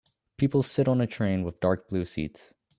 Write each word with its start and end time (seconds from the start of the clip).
People 0.37 0.63
sit 0.63 0.87
on 0.87 0.99
a 0.99 1.05
train 1.05 1.43
with 1.43 1.59
dark 1.59 1.87
blue 1.87 2.05
seats 2.05 2.55